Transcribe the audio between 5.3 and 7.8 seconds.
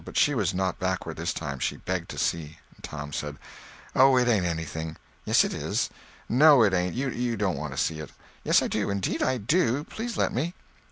it is." "No it ain't. You don't want to